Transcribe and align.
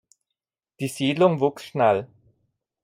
Die 0.79 0.87
Siedlung 0.87 1.39
wuchs 1.41 1.63
schnell. 1.63 2.07